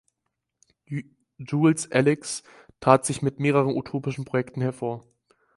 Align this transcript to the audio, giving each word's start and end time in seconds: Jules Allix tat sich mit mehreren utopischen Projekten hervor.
Jules 1.37 1.87
Allix 1.91 2.41
tat 2.79 3.05
sich 3.05 3.21
mit 3.21 3.39
mehreren 3.39 3.75
utopischen 3.77 4.25
Projekten 4.25 4.59
hervor. 4.59 5.05